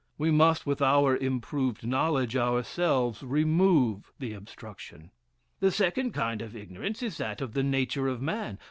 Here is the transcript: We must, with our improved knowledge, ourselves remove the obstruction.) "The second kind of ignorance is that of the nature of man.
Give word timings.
We 0.17 0.31
must, 0.31 0.65
with 0.65 0.81
our 0.81 1.15
improved 1.15 1.85
knowledge, 1.85 2.35
ourselves 2.35 3.21
remove 3.21 4.11
the 4.17 4.33
obstruction.) 4.33 5.11
"The 5.59 5.69
second 5.69 6.13
kind 6.13 6.41
of 6.41 6.55
ignorance 6.55 7.03
is 7.03 7.17
that 7.17 7.39
of 7.39 7.53
the 7.53 7.61
nature 7.61 8.07
of 8.07 8.19
man. 8.19 8.57